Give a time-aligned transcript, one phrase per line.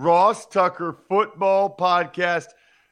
[0.00, 2.46] Ross Tucker Football Podcast.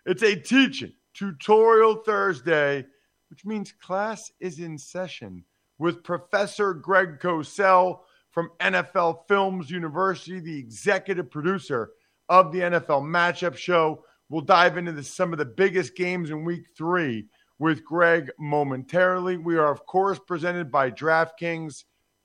[0.04, 2.84] It's a teaching tutorial Thursday,
[3.30, 5.42] which means class is in session
[5.78, 8.00] with Professor Greg Cosell
[8.30, 11.92] from NFL Films University, the executive producer
[12.28, 14.04] of the NFL Matchup Show.
[14.28, 17.24] We'll dive into the, some of the biggest games in week three
[17.58, 19.38] with Greg momentarily.
[19.38, 21.84] We are, of course, presented by DraftKings.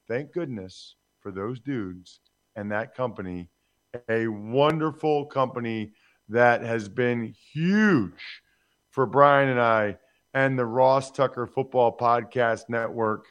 [0.10, 2.20] Thank goodness for those dudes
[2.58, 3.48] and that company
[4.10, 5.94] a wonderful company
[6.30, 8.42] that has been huge
[8.90, 9.98] for Brian and I
[10.34, 13.28] and the Ross Tucker Football Podcast Network.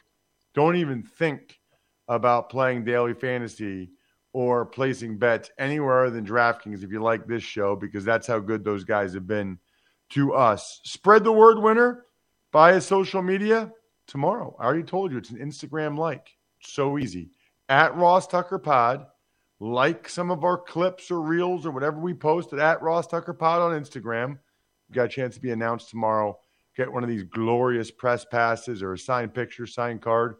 [0.53, 1.59] Don't even think
[2.07, 3.91] about playing daily fantasy
[4.33, 8.39] or placing bets anywhere other than DraftKings if you like this show, because that's how
[8.39, 9.59] good those guys have been
[10.09, 10.81] to us.
[10.83, 12.05] Spread the word, winner,
[12.51, 13.71] via social media
[14.07, 14.55] tomorrow.
[14.59, 16.29] I already told you it's an Instagram like.
[16.61, 17.31] So easy.
[17.69, 19.05] At Ross Tucker Pod
[19.63, 23.61] like some of our clips or reels or whatever we posted at Ross Tucker Pod
[23.61, 24.37] on Instagram.
[24.89, 26.37] We got a chance to be announced tomorrow.
[26.75, 30.35] Get one of these glorious press passes or a signed picture, signed card.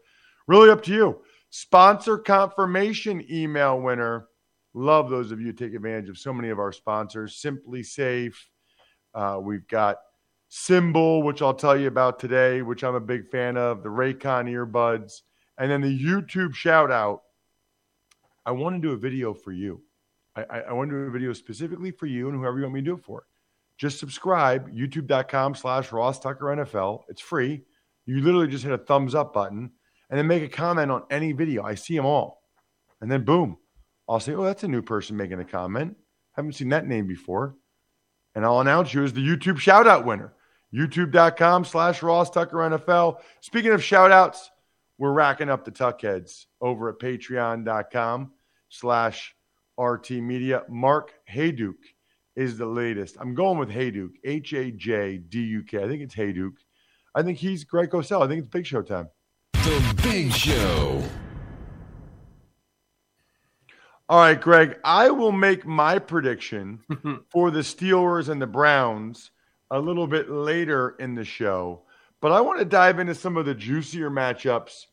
[0.46, 1.22] Really up to you.
[1.52, 4.28] Sponsor confirmation email winner.
[4.74, 7.42] Love those of you who take advantage of so many of our sponsors.
[7.42, 8.36] SimpliSafe.
[9.16, 10.00] Uh, we've got
[10.52, 13.84] SimBull, which I'll tell you about today, which I'm a big fan of.
[13.84, 15.22] The Raycon earbuds,
[15.58, 17.22] and then the YouTube shout out
[18.46, 19.81] I want to do a video for you.
[20.36, 22.76] I, I, I want to do a video specifically for you and whoever you want
[22.76, 23.26] me to do it for.
[23.78, 27.04] Just subscribe, youtube.com slash Ross Tucker NFL.
[27.09, 27.64] It's free.
[28.06, 29.72] You literally just hit a thumbs up button
[30.09, 31.64] and then make a comment on any video.
[31.64, 32.44] I see them all.
[33.02, 33.58] And then boom,
[34.08, 35.96] I'll say, oh, that's a new person making a comment.
[36.34, 37.56] Haven't seen that name before.
[38.36, 40.34] And I'll announce you as the YouTube shout out winner.
[40.74, 43.20] YouTube.com slash Ross Tucker NFL.
[43.42, 44.50] Speaking of shout outs,
[44.98, 48.31] we're racking up the tuckheads over at patreon.com
[48.70, 49.36] slash
[49.78, 50.64] RT Media.
[50.70, 51.74] Mark Hayduke
[52.36, 53.18] is the latest.
[53.20, 55.84] I'm going with Hayduke, H A J D U K.
[55.84, 56.58] I think it's Hayduke.
[57.16, 58.24] I think he's Greg Cosell.
[58.24, 59.08] I think it's Big Show time.
[59.54, 61.04] The Big Show.
[64.10, 66.80] All right, Greg, I will make my prediction
[67.30, 69.31] for the Steelers and the Browns
[69.72, 71.84] a little bit later in the show.
[72.24, 74.86] But I want to dive into some of the juicier matchups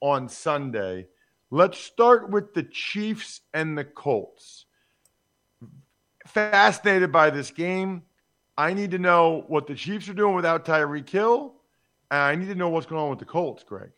[0.00, 1.08] on Sunday.
[1.50, 4.66] Let's start with the Chiefs and the Colts.
[6.28, 8.02] Fascinated by this game.
[8.56, 11.56] I need to know what the Chiefs are doing without Tyreek Hill.
[12.12, 13.90] And I need to know what's going on with the Colts, Greg.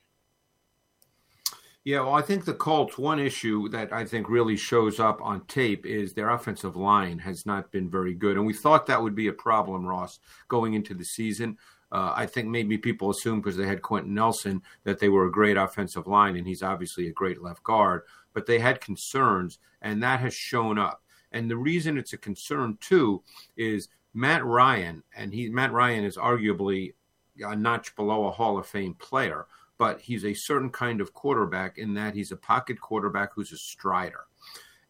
[1.85, 5.45] Yeah, well, I think the Colts, one issue that I think really shows up on
[5.45, 8.39] tape is their offensive line has not been very good.
[8.39, 11.59] And we thought that would be a problem, Ross, going into the season.
[11.91, 15.33] Uh, I think maybe people assume because they had Quenton Nelson that they were a
[15.33, 18.03] great offensive line, and he's obviously a great left guard.
[18.35, 21.03] But they had concerns, and that has shown up.
[21.33, 23.23] And the reason it's a concern too
[23.57, 26.95] is Matt Ryan, and he Matt Ryan is arguably
[27.41, 29.47] a notch below a Hall of Fame player,
[29.79, 33.59] but he's a certain kind of quarterback in that he's a pocket quarterback who's a
[33.59, 34.25] strider,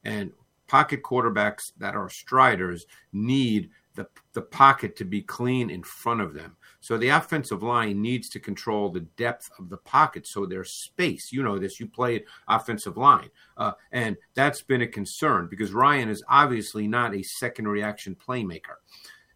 [0.05, 0.33] and
[0.67, 6.35] pocket quarterbacks that are striders need the, the pocket to be clean in front of
[6.35, 6.56] them.
[6.81, 11.33] So the offensive line needs to control the depth of the pocket so there's space.
[11.33, 13.31] You know this, you play offensive line.
[13.57, 18.77] Uh, and that's been a concern because Ryan is obviously not a second reaction playmaker.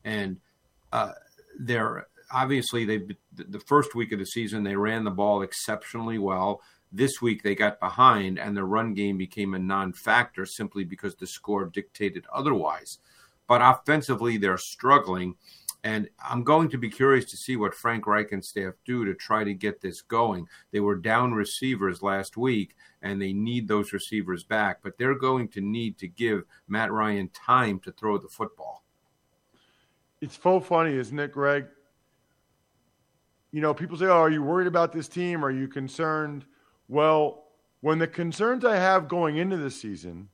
[0.05, 0.39] And
[0.93, 1.13] uh,
[1.59, 3.03] they're obviously they
[3.35, 6.61] the first week of the season they ran the ball exceptionally well.
[6.93, 11.15] This week they got behind, and the run game became a non factor simply because
[11.17, 12.99] the score dictated otherwise.
[13.49, 15.37] But offensively, they're struggling.
[15.85, 19.15] And I'm going to be curious to see what Frank Reich and staff do to
[19.15, 20.47] try to get this going.
[20.71, 25.49] They were down receivers last week, and they need those receivers back, but they're going
[25.49, 28.85] to need to give Matt Ryan time to throw the football.
[30.21, 31.67] It's so funny, isn't it, Greg?
[33.51, 35.45] You know, people say, Oh, are you worried about this team?
[35.45, 36.45] Are you concerned?
[36.87, 37.49] Well,
[37.81, 40.29] when the concerns I have going into the season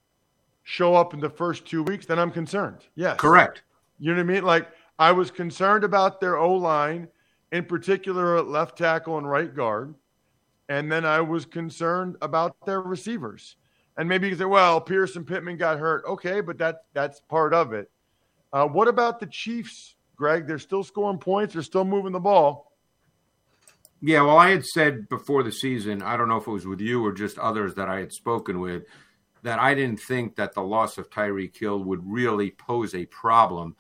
[0.63, 2.87] show up in the first two weeks, then I'm concerned.
[2.95, 3.17] Yes.
[3.19, 3.63] Correct.
[3.99, 4.45] You know what I mean?
[4.45, 4.69] Like,
[4.99, 7.09] I was concerned about their O line,
[7.53, 9.95] in particular at left tackle and right guard.
[10.69, 13.57] And then I was concerned about their receivers.
[13.97, 16.05] And maybe you say, well, Pearson Pittman got hurt.
[16.07, 17.91] Okay, but that that's part of it.
[18.53, 20.47] Uh, what about the Chiefs, Greg?
[20.47, 21.55] They're still scoring points.
[21.55, 22.73] They're still moving the ball.
[24.01, 26.81] Yeah, well, I had said before the season, I don't know if it was with
[26.81, 28.85] you or just others that I had spoken with,
[29.43, 33.75] that I didn't think that the loss of Tyreek Hill would really pose a problem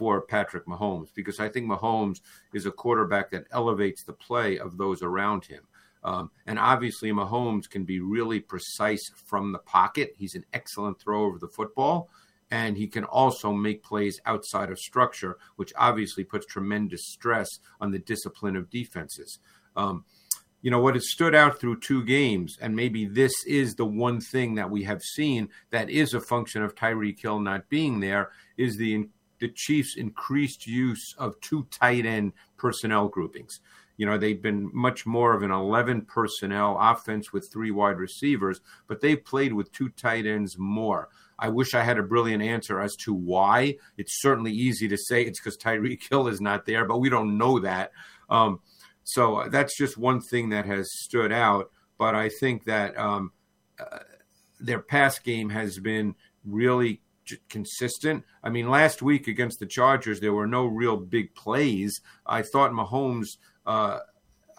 [0.00, 2.22] for Patrick Mahomes because I think Mahomes
[2.54, 5.60] is a quarterback that elevates the play of those around him.
[6.02, 10.14] Um, and obviously, Mahomes can be really precise from the pocket.
[10.16, 12.08] He's an excellent thrower of the football,
[12.50, 17.90] and he can also make plays outside of structure, which obviously puts tremendous stress on
[17.90, 19.38] the discipline of defenses.
[19.76, 20.06] Um,
[20.62, 24.22] you know what has stood out through two games, and maybe this is the one
[24.22, 28.30] thing that we have seen that is a function of Tyreek Hill not being there,
[28.56, 29.06] is the
[29.40, 33.60] the Chiefs' increased use of two tight end personnel groupings.
[33.96, 38.60] You know, they've been much more of an 11 personnel offense with three wide receivers,
[38.86, 41.08] but they've played with two tight ends more.
[41.38, 43.76] I wish I had a brilliant answer as to why.
[43.98, 47.36] It's certainly easy to say it's because Tyreek Hill is not there, but we don't
[47.36, 47.92] know that.
[48.28, 48.60] Um,
[49.04, 51.70] so uh, that's just one thing that has stood out.
[51.98, 53.32] But I think that um,
[53.78, 53.98] uh,
[54.58, 56.14] their pass game has been
[56.44, 57.00] really
[57.48, 58.24] consistent.
[58.42, 62.00] I mean, last week against the Chargers, there were no real big plays.
[62.26, 63.36] I thought Mahomes
[63.66, 64.00] uh,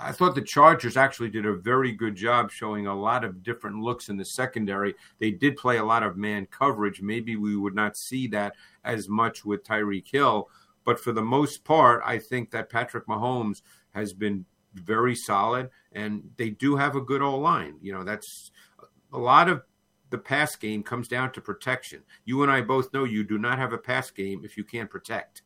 [0.03, 3.81] I thought the Chargers actually did a very good job showing a lot of different
[3.81, 4.95] looks in the secondary.
[5.19, 7.01] They did play a lot of man coverage.
[7.01, 10.49] Maybe we would not see that as much with Tyreek Hill,
[10.85, 16.23] but for the most part, I think that Patrick Mahomes has been very solid, and
[16.37, 17.75] they do have a good O line.
[17.81, 18.51] You know, that's
[19.13, 19.61] a lot of
[20.11, 22.03] the pass game comes down to protection.
[22.25, 24.89] You and I both know you do not have a pass game if you can't
[24.89, 25.41] protect.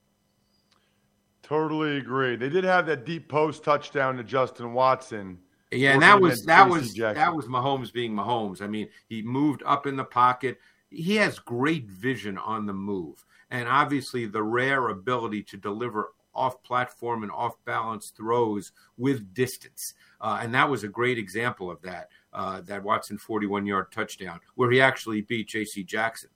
[1.43, 2.35] Totally agree.
[2.35, 5.37] They did have that deep post touchdown to Justin Watson.
[5.71, 7.15] Yeah, and that was that was Jackson.
[7.15, 8.61] that was Mahomes being Mahomes.
[8.61, 10.57] I mean, he moved up in the pocket.
[10.89, 16.61] He has great vision on the move, and obviously the rare ability to deliver off
[16.63, 19.93] platform and off balance throws with distance.
[20.21, 22.09] Uh, and that was a great example of that.
[22.35, 25.85] Uh, that Watson 41 yard touchdown where he actually beat J.C.
[25.85, 26.29] Jackson.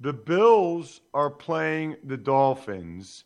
[0.00, 3.24] The Bills are playing the Dolphins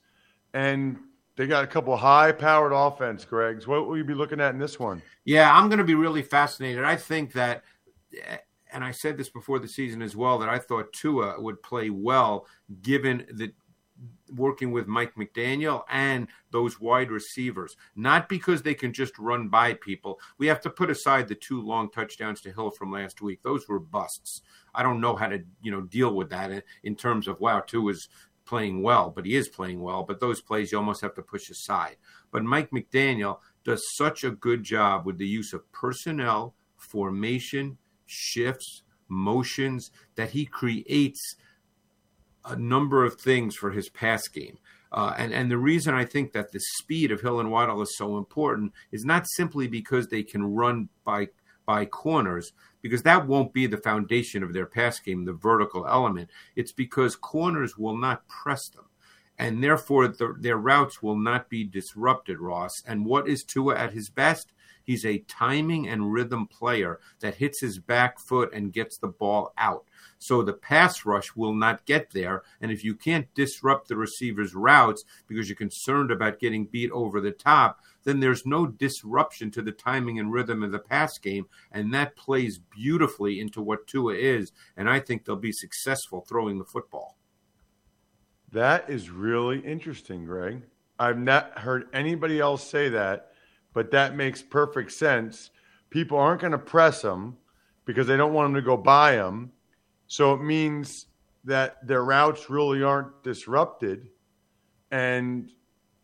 [0.55, 0.99] and
[1.37, 3.69] they got a couple high powered offense, Greg's.
[3.69, 5.01] What will you be looking at in this one?
[5.25, 6.83] Yeah, I'm going to be really fascinated.
[6.83, 7.63] I think that,
[8.73, 11.91] and I said this before the season as well, that I thought Tua would play
[11.91, 12.47] well
[12.83, 13.53] given the
[14.35, 19.75] working with Mike McDaniel and those wide receivers, not because they can just run by
[19.75, 20.21] people.
[20.39, 23.43] We have to put aside the Tua long touchdowns to Hill from last week.
[23.43, 24.43] Those were busts.
[24.75, 27.89] I don't know how to, you know, deal with that in terms of wow, two
[27.89, 28.09] is
[28.45, 30.03] playing well, but he is playing well.
[30.03, 31.97] But those plays you almost have to push aside.
[32.31, 38.83] But Mike McDaniel does such a good job with the use of personnel, formation, shifts,
[39.09, 41.37] motions that he creates
[42.45, 44.59] a number of things for his pass game.
[44.93, 47.97] Uh, and, and the reason I think that the speed of Hill and Waddle is
[47.97, 51.29] so important is not simply because they can run by
[51.67, 56.29] by corners, because that won't be the foundation of their pass game, the vertical element.
[56.57, 58.87] It's because corners will not press them.
[59.39, 62.83] And therefore, the, their routes will not be disrupted, Ross.
[62.87, 64.53] And what is Tua at his best?
[64.83, 69.53] He's a timing and rhythm player that hits his back foot and gets the ball
[69.57, 69.85] out.
[70.19, 72.43] So the pass rush will not get there.
[72.61, 77.21] And if you can't disrupt the receiver's routes because you're concerned about getting beat over
[77.21, 81.47] the top, then there's no disruption to the timing and rhythm of the pass game.
[81.73, 84.53] And that plays beautifully into what Tua is.
[84.77, 87.17] And I think they'll be successful throwing the football.
[88.53, 90.63] That is really interesting, Greg.
[90.99, 93.30] I've not heard anybody else say that,
[93.73, 95.51] but that makes perfect sense.
[95.91, 97.37] People aren't going to press them
[97.85, 99.53] because they don't want them to go by them.
[100.07, 101.07] So it means
[101.45, 104.09] that their routes really aren't disrupted.
[104.91, 105.51] And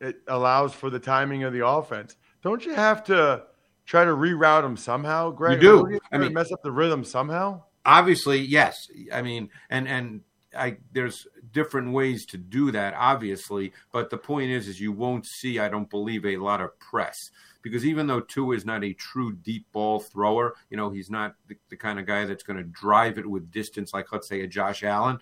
[0.00, 2.16] it allows for the timing of the offense.
[2.42, 3.44] Don't you have to
[3.85, 5.62] try to reroute them somehow, Greg?
[5.62, 5.88] You do.
[5.92, 7.62] You I mean- mess up the rhythm somehow.
[7.85, 10.20] obviously yes i mean and and
[10.58, 15.25] i there's different ways to do that obviously but the point is is you won't
[15.25, 17.30] see i don't believe a lot of press
[17.68, 21.35] because even though Tua is not a true deep ball thrower you know he's not
[21.49, 24.42] the, the kind of guy that's going to drive it with distance like let's say
[24.42, 25.18] a josh allen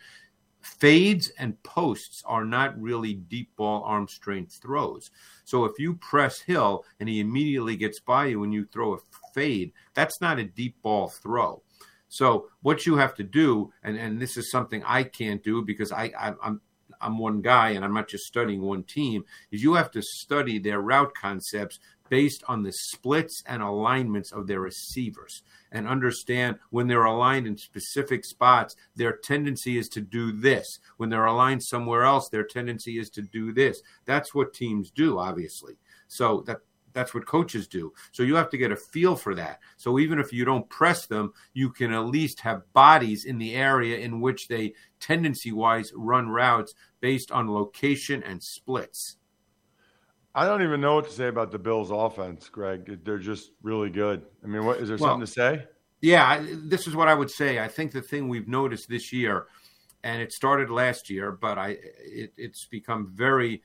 [0.64, 5.10] fades and posts are not really deep ball arm strength throws.
[5.44, 8.98] So if you press hill and he immediately gets by you and you throw a
[9.34, 11.62] fade that's not a deep ball throw.
[12.08, 15.92] So what you have to do, and, and this is something I can't do because
[15.92, 16.60] I, I I'm
[17.00, 20.58] I'm one guy and I'm not just studying one team, is you have to study
[20.58, 21.80] their route concepts
[22.14, 25.42] based on the splits and alignments of their receivers
[25.72, 30.78] and understand when they're aligned in specific spots, their tendency is to do this.
[30.96, 33.82] When they're aligned somewhere else, their tendency is to do this.
[34.04, 35.74] That's what teams do, obviously.
[36.06, 36.58] So that
[36.92, 37.92] that's what coaches do.
[38.12, 39.58] So you have to get a feel for that.
[39.76, 43.56] So even if you don't press them, you can at least have bodies in the
[43.56, 49.16] area in which they tendency wise run routes based on location and splits.
[50.34, 53.04] I don't even know what to say about the Bills' offense, Greg.
[53.04, 54.26] They're just really good.
[54.42, 55.66] I mean, what is there Well- something to say?
[56.00, 57.60] Yeah, I- this is what I would say.
[57.60, 59.46] I think the thing we've noticed this year,
[60.02, 63.62] and it started last year, but I it, it's become very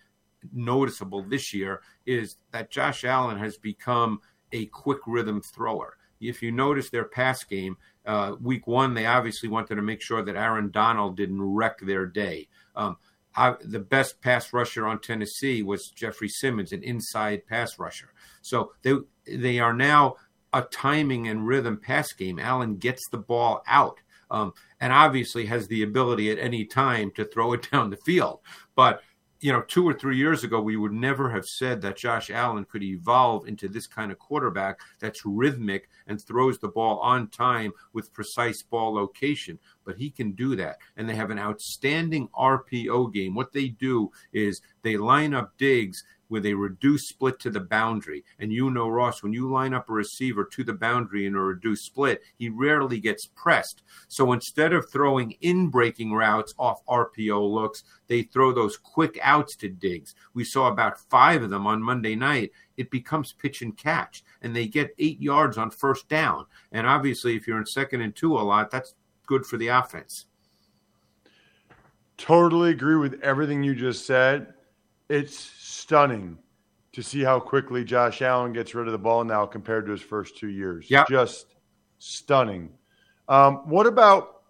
[0.53, 4.21] noticeable this year, is that Josh Allen has become
[4.53, 5.97] a quick rhythm thrower.
[6.21, 10.21] If you notice their pass game, uh, week one, they obviously wanted to make sure
[10.21, 12.47] that Aaron Donald didn't wreck their day.
[12.75, 12.97] Um,
[13.35, 18.11] I, the best pass rusher on Tennessee was Jeffrey Simmons, an inside pass rusher.
[18.41, 18.93] So they
[19.25, 20.15] they are now
[20.53, 22.39] a timing and rhythm pass game.
[22.39, 23.99] Allen gets the ball out,
[24.31, 28.39] um, and obviously has the ability at any time to throw it down the field.
[28.75, 29.01] But
[29.41, 32.65] you know, two or three years ago, we would never have said that Josh Allen
[32.65, 37.71] could evolve into this kind of quarterback that's rhythmic and throws the ball on time
[37.93, 39.57] with precise ball location.
[39.85, 40.77] But he can do that.
[40.97, 43.33] And they have an outstanding RPO game.
[43.33, 48.23] What they do is they line up digs with a reduced split to the boundary.
[48.39, 51.41] And you know, Ross, when you line up a receiver to the boundary in a
[51.41, 53.83] reduced split, he rarely gets pressed.
[54.07, 59.55] So instead of throwing in breaking routes off RPO looks, they throw those quick outs
[59.57, 60.15] to digs.
[60.33, 62.51] We saw about five of them on Monday night.
[62.77, 66.45] It becomes pitch and catch, and they get eight yards on first down.
[66.71, 68.95] And obviously, if you're in second and two a lot, that's
[69.25, 70.25] good for the offense.
[72.17, 74.53] Totally agree with everything you just said.
[75.07, 76.37] It's stunning
[76.91, 80.01] to see how quickly Josh Allen gets rid of the ball now compared to his
[80.01, 80.89] first two years.
[80.89, 81.07] Yep.
[81.09, 81.55] Just
[81.99, 82.71] stunning.
[83.27, 84.41] Um, what about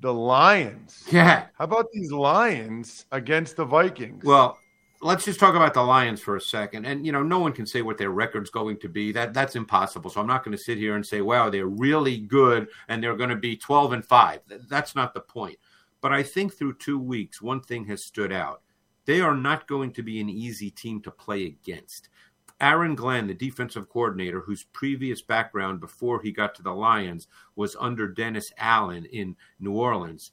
[0.00, 1.04] the Lions?
[1.10, 1.46] Yeah.
[1.56, 4.24] How about these Lions against the Vikings?
[4.24, 4.58] Well,
[5.00, 6.86] let's just talk about the Lions for a second.
[6.86, 9.12] And you know, no one can say what their record's going to be.
[9.12, 10.10] That that's impossible.
[10.10, 13.16] So I'm not going to sit here and say, "Wow, they're really good and they're
[13.16, 15.58] going to be 12 and 5." That's not the point.
[16.00, 18.62] But I think through 2 weeks, one thing has stood out.
[19.06, 22.08] They are not going to be an easy team to play against.
[22.60, 27.76] Aaron Glenn, the defensive coordinator, whose previous background before he got to the Lions was
[27.78, 30.32] under Dennis Allen in New Orleans.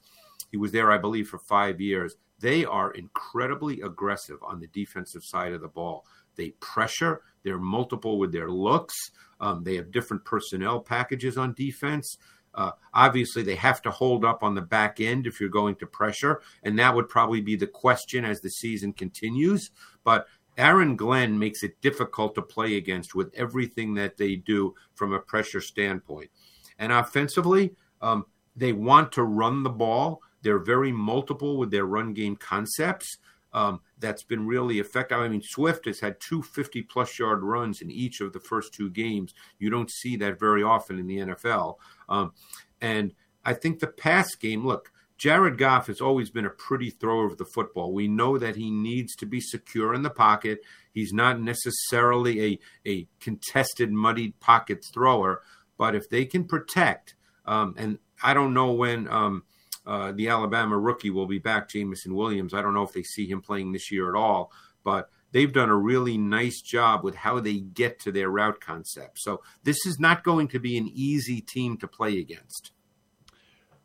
[0.49, 2.15] He was there, I believe, for five years.
[2.39, 6.05] They are incredibly aggressive on the defensive side of the ball.
[6.35, 8.95] They pressure, they're multiple with their looks,
[9.39, 12.17] um, they have different personnel packages on defense.
[12.55, 15.87] Uh, obviously, they have to hold up on the back end if you're going to
[15.87, 19.71] pressure, and that would probably be the question as the season continues.
[20.03, 25.13] But Aaron Glenn makes it difficult to play against with everything that they do from
[25.13, 26.29] a pressure standpoint.
[26.77, 30.21] And offensively, um, they want to run the ball.
[30.41, 33.17] They're very multiple with their run game concepts.
[33.53, 35.19] Um, that's been really effective.
[35.19, 38.73] I mean, Swift has had two 50 plus yard runs in each of the first
[38.73, 39.33] two games.
[39.59, 41.75] You don't see that very often in the NFL.
[42.09, 42.33] Um,
[42.81, 43.13] and
[43.45, 47.37] I think the pass game, look, Jared Goff has always been a pretty thrower of
[47.37, 47.93] the football.
[47.93, 50.59] We know that he needs to be secure in the pocket.
[50.91, 55.41] He's not necessarily a, a contested, muddied pocket thrower,
[55.77, 59.43] but if they can protect, um, and I don't know when um,
[59.85, 62.53] uh, the Alabama rookie will be back, Jameson Williams.
[62.53, 64.51] I don't know if they see him playing this year at all,
[64.83, 69.19] but they've done a really nice job with how they get to their route concept.
[69.19, 72.71] So this is not going to be an easy team to play against.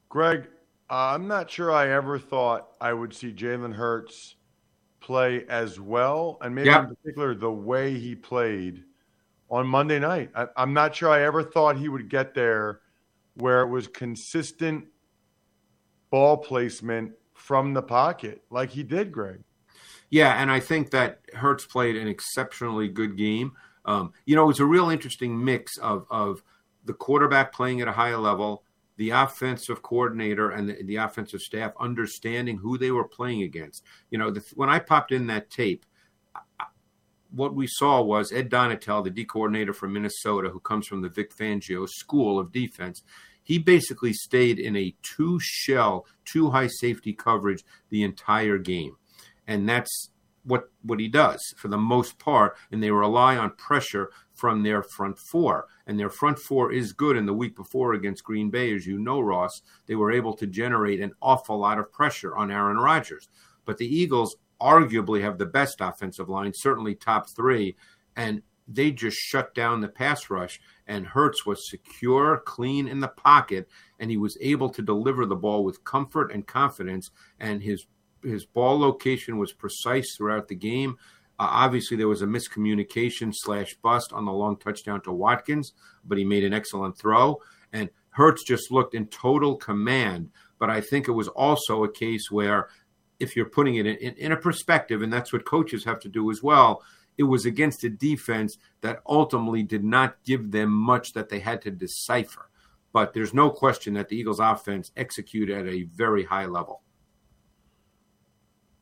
[0.08, 0.48] Greg,
[0.90, 4.36] uh, I'm not sure I ever thought I would see Jalen Hurts
[5.00, 6.80] play as well, and maybe Yep.
[6.88, 8.84] in particular the way he played
[9.50, 10.30] on Monday night.
[10.34, 12.80] I, I'm not sure I ever thought he would get there
[13.34, 14.86] where it was consistent
[16.10, 19.40] ball placement from the pocket like he did, Greg.
[20.10, 23.52] Yeah, and I think that Hurts played an exceptionally good game.
[23.84, 26.42] Um, you know, it was a real interesting mix of of
[26.84, 28.64] the quarterback playing at a high level,
[28.96, 33.84] the offensive coordinator and the, the offensive staff understanding who they were playing against.
[34.10, 35.84] You know, the, when I popped in that tape,
[37.30, 41.10] what we saw was Ed Donatell, the D coordinator from Minnesota, who comes from the
[41.10, 43.02] Vic Fangio School of Defense.
[43.48, 48.96] He basically stayed in a two shell, two high safety coverage the entire game.
[49.46, 50.10] And that's
[50.44, 54.82] what what he does for the most part, and they rely on pressure from their
[54.82, 55.66] front four.
[55.86, 57.16] And their front four is good.
[57.16, 60.46] And the week before against Green Bay, as you know, Ross, they were able to
[60.46, 63.30] generate an awful lot of pressure on Aaron Rodgers.
[63.64, 67.76] But the Eagles arguably have the best offensive line, certainly top three,
[68.14, 70.60] and they just shut down the pass rush.
[70.86, 75.36] And Hurts was secure, clean in the pocket, and he was able to deliver the
[75.36, 77.10] ball with comfort and confidence.
[77.40, 77.86] And his
[78.22, 80.96] his ball location was precise throughout the game.
[81.38, 85.72] Uh, obviously, there was a miscommunication slash bust on the long touchdown to Watkins,
[86.04, 87.40] but he made an excellent throw.
[87.72, 90.30] And Hurts just looked in total command.
[90.58, 92.68] But I think it was also a case where,
[93.20, 96.08] if you're putting it in, in, in a perspective, and that's what coaches have to
[96.08, 96.82] do as well,
[97.18, 101.60] it was against a defense that ultimately did not give them much that they had
[101.62, 102.48] to decipher.
[102.92, 106.82] But there's no question that the Eagles' offense executed at a very high level.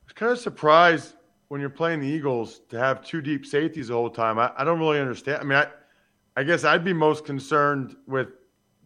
[0.03, 1.15] I was kind of surprised
[1.49, 4.39] when you're playing the Eagles to have two deep safeties the whole time.
[4.39, 5.41] I, I don't really understand.
[5.41, 5.67] I mean, I,
[6.37, 8.29] I guess I'd be most concerned with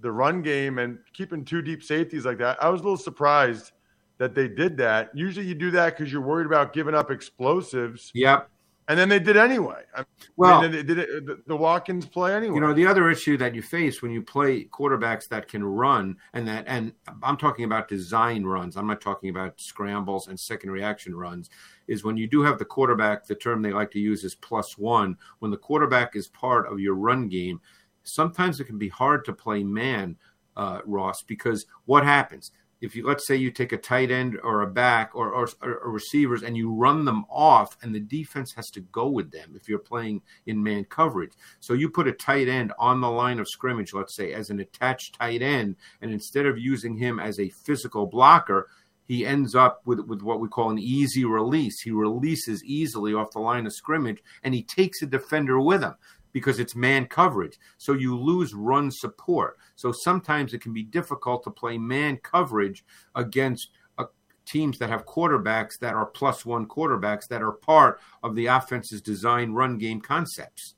[0.01, 2.63] the run game and keeping two deep safeties like that.
[2.63, 3.73] I was a little surprised
[4.19, 5.11] that they did that.
[5.13, 8.11] Usually you do that because you're worried about giving up explosives.
[8.15, 8.49] Yep
[8.91, 9.85] and then they did anyway.
[9.95, 10.05] I
[10.37, 12.57] well, mean, they did it, the, the Watkins play anyway.
[12.57, 16.17] You know, the other issue that you face when you play quarterbacks that can run,
[16.33, 16.93] and that, and
[17.23, 18.77] I'm talking about design runs.
[18.77, 21.51] I'm not talking about scrambles and second reaction runs.
[21.87, 23.27] Is when you do have the quarterback.
[23.27, 25.17] The term they like to use is plus one.
[25.39, 27.61] When the quarterback is part of your run game,
[28.03, 30.17] sometimes it can be hard to play man,
[30.57, 32.51] uh, Ross, because what happens?
[32.81, 35.91] If you let's say you take a tight end or a back or, or, or,
[35.91, 39.69] receivers and you run them off and the defense has to go with them if
[39.69, 43.49] you're playing in man coverage so you put a tight end on the line of
[43.49, 47.49] scrimmage let's say as an attached tight end and instead of using him as a
[47.51, 48.69] physical blocker
[49.11, 51.81] he ends up with, with what we call an easy release.
[51.81, 55.97] He releases easily off the line of scrimmage and he takes a defender with him
[56.33, 57.59] because it's man coverage.
[57.79, 59.59] So you lose run support.
[59.77, 64.07] So sometimes it can be difficult to play man coverage against uh,
[64.47, 69.01] teams that have quarterbacks that are plus one quarterbacks that are part of the offense's
[69.01, 70.75] design run game concepts.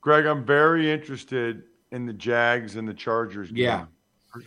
[0.00, 3.50] Greg, I'm very interested in the Jags and the Chargers.
[3.50, 3.64] Game.
[3.64, 3.86] Yeah.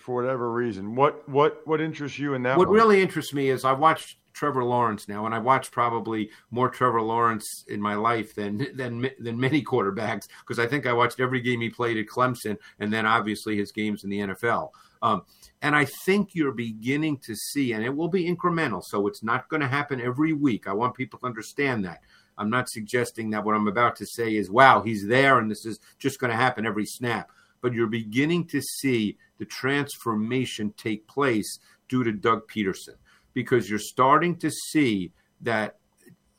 [0.03, 2.59] For whatever reason, what what what interests you in that?
[2.59, 2.77] What one?
[2.77, 7.01] really interests me is I watched Trevor Lawrence now, and I watched probably more Trevor
[7.01, 11.41] Lawrence in my life than than than many quarterbacks because I think I watched every
[11.41, 14.69] game he played at Clemson, and then obviously his games in the NFL.
[15.01, 15.23] Um,
[15.61, 19.49] and I think you're beginning to see, and it will be incremental, so it's not
[19.49, 20.67] going to happen every week.
[20.67, 21.99] I want people to understand that.
[22.37, 25.65] I'm not suggesting that what I'm about to say is, wow, he's there, and this
[25.65, 27.29] is just going to happen every snap.
[27.59, 32.95] But you're beginning to see the transformation take place due to Doug Pederson
[33.39, 35.77] because you're starting to see that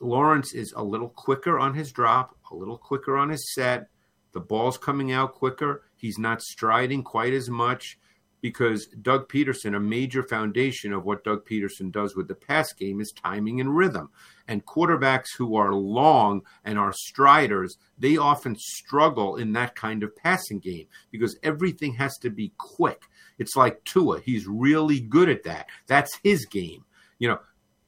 [0.00, 3.88] Lawrence is a little quicker on his drop, a little quicker on his set.
[4.32, 5.84] The ball's coming out quicker.
[5.96, 7.98] He's not striding quite as much
[8.42, 13.00] because Doug Pederson, a major foundation of what Doug Pederson does with the pass game
[13.00, 14.10] is timing and rhythm.
[14.46, 20.14] And quarterbacks who are long and are striders, they often struggle in that kind of
[20.16, 23.04] passing game because everything has to be quick.
[23.38, 24.20] It's like Tua.
[24.20, 25.68] He's really good at that.
[25.86, 26.84] That's his game.
[27.20, 27.38] You know,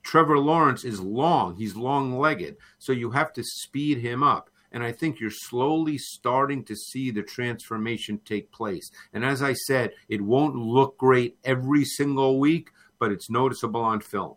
[0.04, 1.56] Trevor Lawrence is long.
[1.56, 2.56] He's long legged.
[2.78, 4.48] So you have to speed him up.
[4.70, 8.90] And I think you're slowly starting to see the transformation take place.
[9.12, 14.00] And as I said, it won't look great every single week, but it's noticeable on
[14.00, 14.36] film.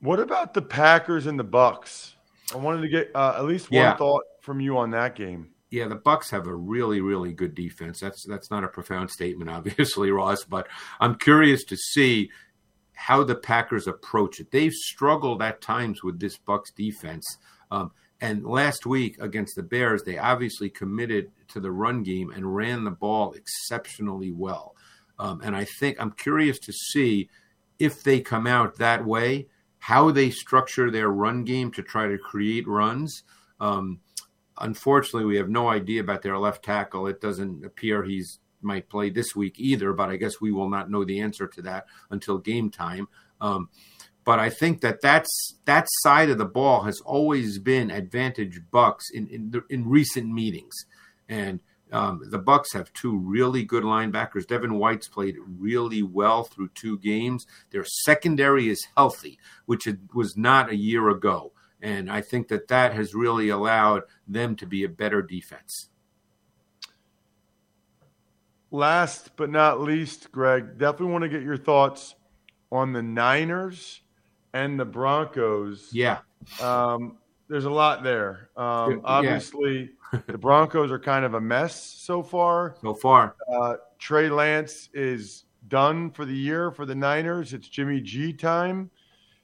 [0.00, 2.14] What about the Packers and the Bucks?
[2.52, 3.96] I wanted to get uh, at least one yeah.
[3.96, 7.98] thought from you on that game yeah, the Bucks have a really, really good defense.
[7.98, 10.44] That's that's not a profound statement, obviously, Ross.
[10.44, 10.68] But
[11.00, 12.30] I'm curious to see
[12.94, 14.50] how the Packers approach it.
[14.50, 17.38] They've struggled at times with this Bucks defense.
[17.70, 22.54] Um, and last week against the Bears, they obviously committed to the run game and
[22.54, 24.74] ran the ball exceptionally well.
[25.18, 27.28] Um, and I think I'm curious to see
[27.78, 32.16] if they come out that way, how they structure their run game to try to
[32.16, 33.24] create runs.
[33.60, 34.00] Um,
[34.58, 37.06] unfortunately, we have no idea about their left tackle.
[37.06, 40.90] It doesn't appear he's might play this week either, but I guess we will not
[40.90, 43.06] know the answer to that until game time.
[43.40, 43.68] Um,
[44.24, 49.04] But I think that that's that side of the ball has always been advantage Bucks
[49.12, 50.86] in in, the, in recent meetings,
[51.28, 51.60] and
[51.92, 54.46] um, the Bucks have two really good linebackers.
[54.46, 57.46] Devin White's played really well through two games.
[57.70, 62.68] Their secondary is healthy, which it was not a year ago, and I think that
[62.68, 65.90] that has really allowed them to be a better defense.
[68.74, 72.16] Last but not least, Greg, definitely want to get your thoughts
[72.72, 74.00] on the Niners
[74.52, 75.90] and the Broncos.
[75.92, 76.18] Yeah.
[76.60, 78.50] Um, there's a lot there.
[78.56, 79.90] Um, obviously,
[80.26, 82.74] the Broncos are kind of a mess so far.
[82.82, 83.36] So far.
[83.48, 87.52] Uh, Trey Lance is done for the year for the Niners.
[87.52, 88.90] It's Jimmy G time.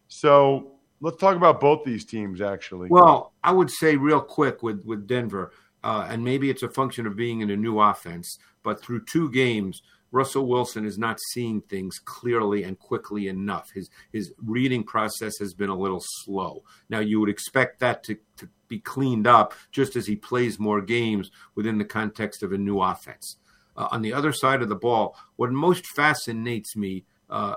[0.08, 2.88] So let's talk about both these teams, actually.
[2.88, 5.52] Well, I would say real quick with, with Denver,
[5.84, 9.30] uh, and maybe it's a function of being in a new offense, but through two
[9.30, 13.70] games– Russell Wilson is not seeing things clearly and quickly enough.
[13.72, 16.64] His his reading process has been a little slow.
[16.88, 20.80] Now you would expect that to, to be cleaned up just as he plays more
[20.80, 23.36] games within the context of a new offense.
[23.76, 27.56] Uh, on the other side of the ball, what most fascinates me, uh,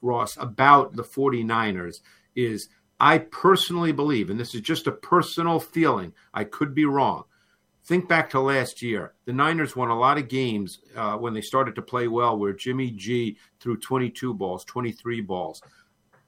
[0.00, 1.96] Ross, about the 49ers
[2.34, 2.68] is
[2.98, 7.24] I personally believe, and this is just a personal feeling, I could be wrong,
[7.86, 9.12] think back to last year.
[9.26, 12.52] The Niners won a lot of games uh, when they started to play well, where
[12.52, 15.62] Jimmy G threw 22 balls, 23 balls.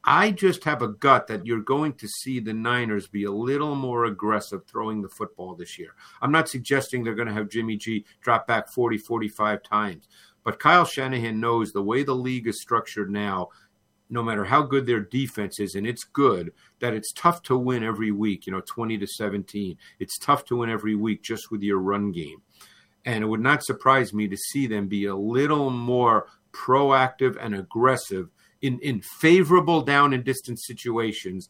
[0.08, 3.74] I just have a gut that you're going to see the Niners be a little
[3.74, 5.94] more aggressive throwing the football this year.
[6.22, 10.08] I'm not suggesting they're going to have Jimmy G drop back 40, 45 times,
[10.44, 13.48] but Kyle Shanahan knows the way the league is structured now
[14.08, 17.82] no matter how good their defense is, and it's good, that it's tough to win
[17.82, 19.76] every week, you know, 20 to 17.
[19.98, 22.42] It's tough to win every week just with your run game.
[23.04, 27.54] And it would not surprise me to see them be a little more proactive and
[27.54, 28.28] aggressive
[28.62, 31.48] in, in favorable down and distance situations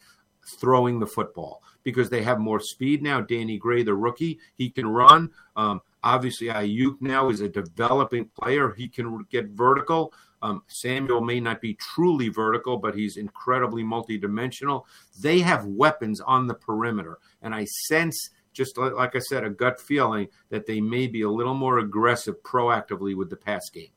[0.60, 3.20] throwing the football because they have more speed now.
[3.20, 5.30] Danny Gray, the rookie, he can run.
[5.56, 8.72] Um, obviously, Aiyuk now is a developing player.
[8.72, 10.12] He can get vertical.
[10.42, 14.84] Um, Samuel may not be truly vertical, but he's incredibly multidimensional.
[15.20, 19.80] They have weapons on the perimeter, and I sense, just like I said, a gut
[19.80, 23.90] feeling that they may be a little more aggressive proactively with the pass game.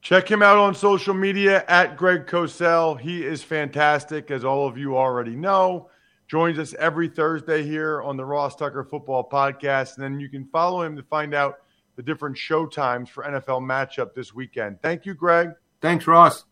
[0.00, 2.98] Check him out on social media at Greg Cosell.
[2.98, 5.90] He is fantastic, as all of you already know.
[6.28, 9.96] Joins us every Thursday here on the Ross Tucker Football Podcast.
[9.96, 11.56] And then you can follow him to find out
[11.98, 14.80] the different show times for NFL matchup this weekend.
[14.80, 15.50] Thank you, Greg.
[15.80, 16.44] Thanks, Ross.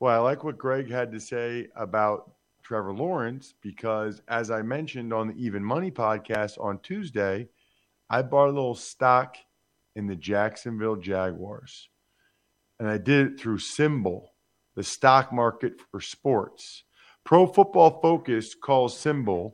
[0.00, 2.32] Well, I like what Greg had to say about
[2.64, 7.46] Trevor Lawrence because, as I mentioned on the Even Money podcast on Tuesday,
[8.10, 9.36] I bought a little stock
[9.94, 11.88] in the Jacksonville Jaguars.
[12.80, 14.24] And I did it through SimBull,
[14.74, 16.82] the stock market for sports.
[17.22, 19.52] Pro Football Focus calls SimBull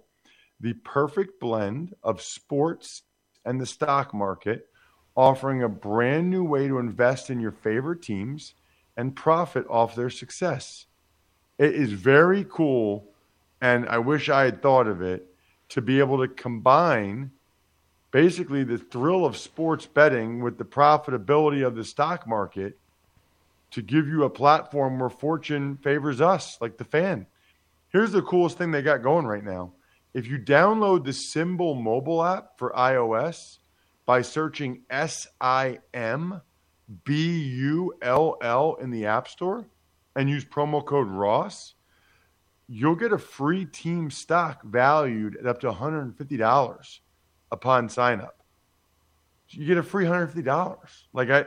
[0.60, 3.02] the perfect blend of sports
[3.46, 4.68] and the stock market,
[5.16, 8.54] offering a brand new way to invest in your favorite teams
[8.96, 10.86] and profit off their success.
[11.58, 13.08] It is very cool,
[13.62, 15.26] and I wish I had thought of it
[15.70, 17.30] to be able to combine
[18.10, 22.78] basically the thrill of sports betting with the profitability of the stock market
[23.70, 27.26] to give you a platform where fortune favors us, like the fan.
[27.90, 29.72] Here's the coolest thing they got going right now
[30.16, 33.58] if you download the SimBull mobile app for iOS
[34.06, 36.40] by searching S I M
[37.04, 39.68] B U L L in the App Store
[40.16, 41.74] and use promo code Ross,
[42.66, 46.98] you'll get a free team stock valued at up to $150
[47.52, 48.42] upon sign up.
[49.50, 50.78] You get a free $150.
[51.12, 51.44] Like I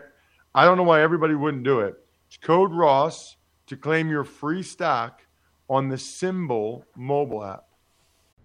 [0.53, 1.95] I don't know why everybody wouldn't do it.
[2.27, 5.25] It's code Ross to claim your free stock
[5.67, 7.63] on the SimBull mobile app.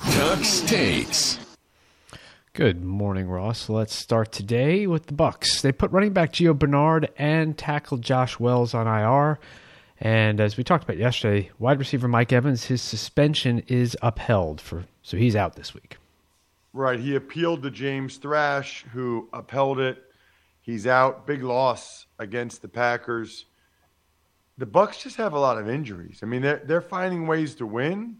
[0.00, 1.38] Tux takes.
[2.52, 3.68] Good morning, Ross.
[3.68, 5.62] Let's start today with the Bucks.
[5.62, 9.38] They put running back Gio Bernard and tackle Josh Wells on IR.
[10.00, 14.84] And as we talked about yesterday, wide receiver Mike Evans, his suspension is upheld for
[15.02, 15.96] so he's out this week.
[16.72, 17.00] Right.
[17.00, 20.02] He appealed to James Thrash, who upheld it.
[20.60, 21.26] He's out.
[21.26, 23.46] Big loss against the Packers.
[24.58, 26.20] the Bucks just have a lot of injuries.
[26.22, 28.16] I mean, they're they're finding ways to win,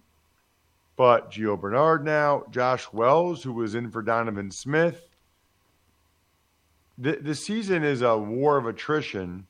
[0.98, 5.08] but Gio Bernard now, Josh Wells, who was in for Donovan Smith.
[6.98, 9.46] The the season is a war of attrition,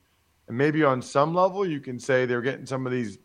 [0.47, 3.17] and maybe on some level you can say they're getting some of these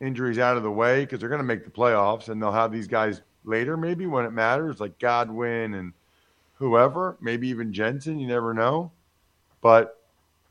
[0.00, 2.70] injuries out of the way because they're going to make the playoffs, and they'll have
[2.70, 5.92] these guys later, maybe when it matters, like Godwin and
[6.54, 8.20] whoever, maybe even Jensen.
[8.20, 8.92] You never know,
[9.60, 10.00] but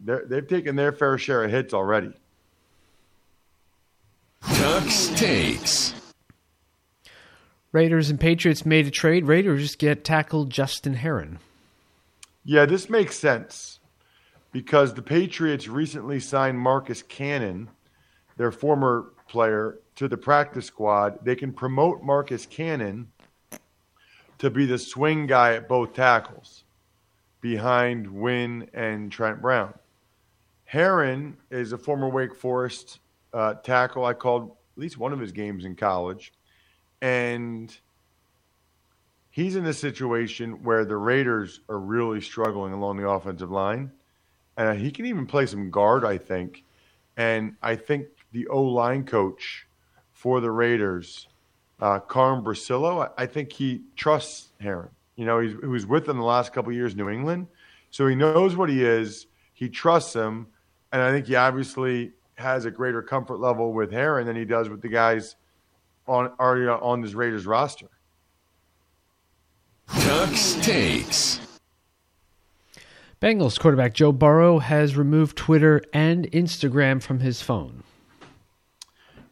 [0.01, 2.11] they've taken their fair share of hits already.
[4.57, 6.00] Ducks takes.
[7.71, 9.25] Raiders and Patriots made a trade.
[9.25, 11.39] Raiders just get tackled Justin Herron.
[12.43, 13.79] Yeah, this makes sense
[14.51, 17.69] because the Patriots recently signed Marcus Cannon,
[18.35, 21.23] their former player, to the practice squad.
[21.23, 23.11] They can promote Marcus Cannon
[24.39, 26.63] to be the swing guy at both tackles
[27.39, 29.73] behind Wynn and Trent Brown.
[30.65, 32.99] Herron is a former Wake Forest
[33.33, 34.03] uh, tackle.
[34.03, 36.33] I called at least one of his games in college.
[37.01, 37.75] And
[39.31, 43.91] he's in a situation where the Raiders are really struggling along the offensive line.
[44.57, 46.63] And he can even play some guard, I think.
[47.17, 49.65] And I think the O line coach
[50.13, 51.27] for the Raiders,
[51.79, 54.89] uh, Carm Bricillo, I, I think he trusts Herron.
[55.15, 57.47] You know, he's, he was with them the last couple years, New England.
[57.89, 59.27] So he knows what he is.
[59.53, 60.47] He trusts him.
[60.91, 64.69] And I think he obviously has a greater comfort level with Herron than he does
[64.69, 65.35] with the guys
[66.11, 67.87] on already on this Raiders roster.
[69.87, 71.39] Ducks takes.
[73.21, 77.83] Bengals quarterback Joe Burrow has removed Twitter and Instagram from his phone.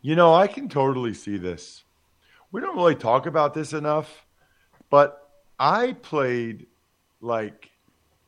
[0.01, 1.83] You know, I can totally see this.
[2.51, 4.25] We don't really talk about this enough,
[4.89, 6.67] but I played
[7.19, 7.69] like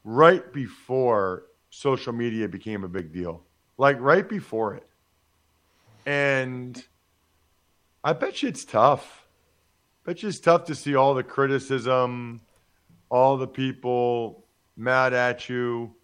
[0.03, 3.43] right before social media became a big deal
[3.77, 4.87] like right before it.
[6.05, 6.83] And
[8.03, 9.27] I bet you it's tough.
[10.03, 12.41] I bet you it's tough to see all the criticism,
[13.09, 15.95] all the people mad at you.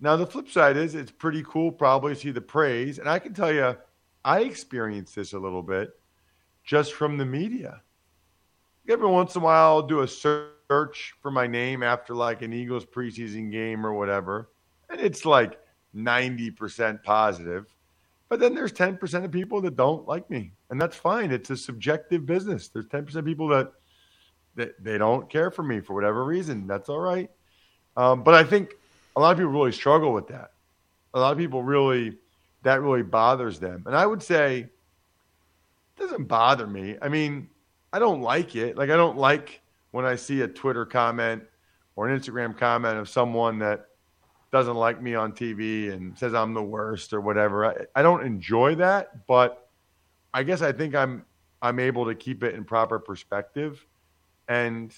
[0.00, 2.98] Now, the flip side is it's pretty cool probably to see the praise.
[2.98, 3.76] And I can tell you,
[4.24, 5.90] I experienced this a little bit
[6.64, 7.80] just from the media.
[8.88, 12.52] Every once in a while, I'll do a search for my name after like an
[12.52, 14.50] Eagles preseason game or whatever.
[14.90, 15.58] And it's like
[15.94, 17.71] 90% positive.
[18.32, 20.52] But then there's 10% of people that don't like me.
[20.70, 21.30] And that's fine.
[21.30, 22.68] It's a subjective business.
[22.68, 23.74] There's 10% of people that,
[24.54, 26.66] that they don't care for me for whatever reason.
[26.66, 27.30] That's all right.
[27.94, 28.72] Um, but I think
[29.16, 30.52] a lot of people really struggle with that.
[31.12, 32.16] A lot of people really,
[32.62, 33.82] that really bothers them.
[33.84, 34.70] And I would say, it
[36.00, 36.96] doesn't bother me.
[37.02, 37.50] I mean,
[37.92, 38.78] I don't like it.
[38.78, 41.42] Like, I don't like when I see a Twitter comment
[41.96, 43.88] or an Instagram comment of someone that
[44.52, 47.66] doesn't like me on TV and says I'm the worst or whatever.
[47.66, 49.68] I, I don't enjoy that, but
[50.32, 51.24] I guess I think I'm
[51.62, 53.84] I'm able to keep it in proper perspective.
[54.48, 54.94] And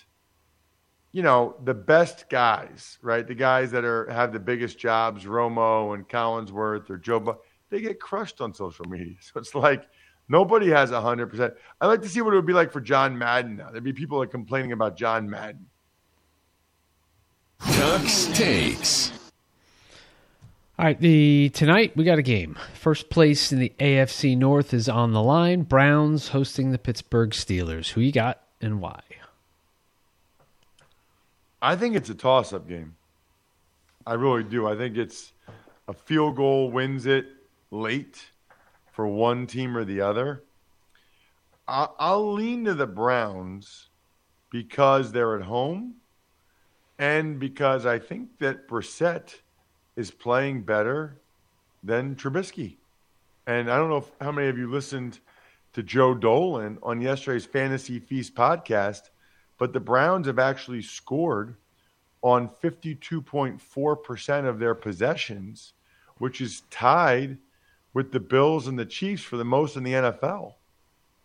[1.12, 3.26] you know, the best guys, right?
[3.26, 7.40] The guys that are have the biggest jobs, Romo and Collinsworth or Joe,
[7.70, 9.14] they get crushed on social media.
[9.20, 9.84] So it's like
[10.28, 11.54] nobody has hundred percent.
[11.80, 13.70] I'd like to see what it would be like for John Madden now.
[13.70, 15.66] There'd be people like complaining about John Madden.
[17.60, 19.12] Ducks takes.
[20.76, 22.58] All right, the tonight we got a game.
[22.74, 25.62] First place in the AFC North is on the line.
[25.62, 27.90] Browns hosting the Pittsburgh Steelers.
[27.90, 29.00] Who you got and why?
[31.62, 32.96] I think it's a toss-up game.
[34.04, 34.66] I really do.
[34.66, 35.32] I think it's
[35.86, 37.26] a field goal wins it
[37.70, 38.32] late
[38.90, 40.42] for one team or the other.
[41.68, 43.90] I'll lean to the Browns
[44.50, 45.94] because they're at home,
[46.98, 49.36] and because I think that Brissett
[49.96, 51.20] is playing better
[51.82, 52.76] than Trubisky.
[53.46, 55.20] And I don't know if, how many of you listened
[55.74, 59.10] to Joe Dolan on yesterday's Fantasy Feast podcast,
[59.58, 61.56] but the Browns have actually scored
[62.22, 65.74] on 52.4% of their possessions,
[66.18, 67.36] which is tied
[67.92, 70.54] with the Bills and the Chiefs for the most in the NFL.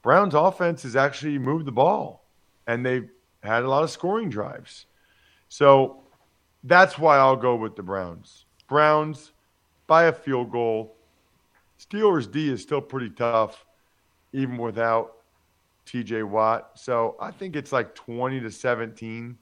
[0.02, 2.26] Browns offense has actually moved the ball
[2.68, 3.10] and they've
[3.44, 4.86] had a lot of scoring drives.
[5.48, 6.04] So
[6.64, 8.46] that's why I'll go with the Browns.
[8.70, 9.34] Browns
[9.88, 10.96] by a field goal.
[11.80, 13.66] Steelers D is still pretty tough,
[14.32, 15.18] even without
[15.86, 16.72] TJ Watt.
[16.76, 19.38] So I think it's like 20 to 17,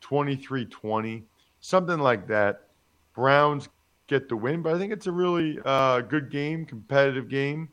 [0.00, 1.24] 23 20,
[1.60, 2.68] something like that.
[3.14, 3.70] Browns
[4.08, 7.70] get the win, but I think it's a really uh, good game, competitive game,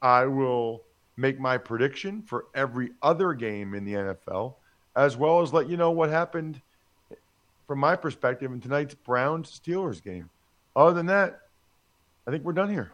[0.02, 0.84] I will
[1.18, 4.54] make my prediction for every other game in the NFL,
[4.96, 6.62] as well as let you know what happened
[7.68, 10.30] from my perspective in tonight's Browns Steelers game.
[10.78, 11.42] Other than that,
[12.26, 12.94] I think we're done here.